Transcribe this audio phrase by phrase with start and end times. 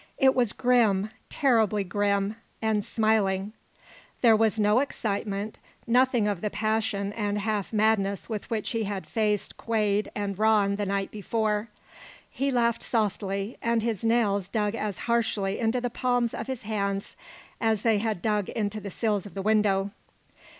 [0.17, 3.53] It was grim, terribly grim and smiling.
[4.21, 9.05] There was no excitement, nothing of the passion and half madness with which he had
[9.05, 11.69] faced Quade and Rann the night before.
[12.31, 17.15] He laughed softly, and his nails dug as harshly into the palms of his hands
[17.59, 19.91] as they had dug into the sills of the window.